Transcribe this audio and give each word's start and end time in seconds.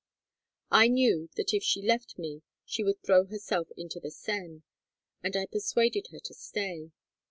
I 0.71 0.87
knew 0.87 1.29
that 1.35 1.53
if 1.53 1.61
she 1.63 1.79
left 1.83 2.17
me 2.17 2.41
she 2.65 2.83
would 2.83 3.03
throw 3.03 3.25
herself 3.25 3.67
into 3.77 3.99
the 3.99 4.09
Seine, 4.09 4.63
and 5.21 5.35
I 5.37 5.45
persuaded 5.45 6.07
her 6.11 6.19
to 6.21 6.33
stay. 6.33 6.89